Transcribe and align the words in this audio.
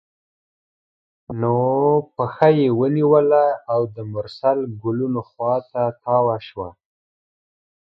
نو 1.39 1.55
پښه 2.15 2.47
یې 2.59 2.67
ونیوله 2.79 3.45
او 3.71 3.81
د 3.95 3.97
مرسل 4.13 4.57
ګلونو 4.83 5.21
خوا 5.29 5.55
ته 5.71 5.83
تاوه 6.03 6.37
شوه. 6.47 6.69